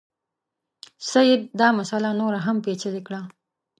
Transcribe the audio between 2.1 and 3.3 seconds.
نوره هم پېچلې کړه.